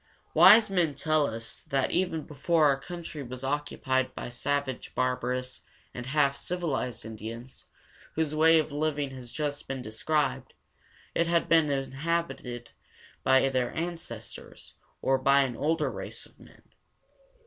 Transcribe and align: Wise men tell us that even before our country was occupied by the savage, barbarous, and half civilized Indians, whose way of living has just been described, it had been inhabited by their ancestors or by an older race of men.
Wise 0.33 0.67
men 0.67 0.95
tell 0.95 1.27
us 1.27 1.59
that 1.59 1.91
even 1.91 2.23
before 2.23 2.65
our 2.65 2.79
country 2.79 3.21
was 3.21 3.43
occupied 3.43 4.15
by 4.15 4.25
the 4.29 4.31
savage, 4.31 4.95
barbarous, 4.95 5.61
and 5.93 6.07
half 6.07 6.35
civilized 6.35 7.05
Indians, 7.05 7.67
whose 8.15 8.33
way 8.33 8.57
of 8.57 8.71
living 8.71 9.11
has 9.11 9.31
just 9.31 9.67
been 9.67 9.83
described, 9.83 10.55
it 11.13 11.27
had 11.27 11.47
been 11.47 11.69
inhabited 11.69 12.71
by 13.23 13.47
their 13.49 13.71
ancestors 13.75 14.73
or 15.03 15.19
by 15.19 15.41
an 15.43 15.55
older 15.55 15.91
race 15.91 16.25
of 16.25 16.39
men. 16.39 16.63